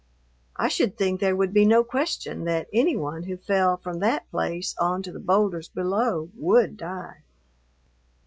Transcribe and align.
I 0.55 0.67
should 0.67 0.97
think 0.97 1.19
there 1.19 1.35
would 1.35 1.53
be 1.53 1.63
no 1.63 1.83
question 1.83 2.45
that 2.45 2.67
any 2.73 2.95
one 2.97 3.21
who 3.21 3.37
fell 3.37 3.77
from 3.77 3.99
that 3.99 4.27
place 4.31 4.73
on 4.79 5.03
to 5.03 5.11
the 5.11 5.19
boulders 5.19 5.67
below 5.67 6.31
would 6.33 6.75
die. 6.77 7.21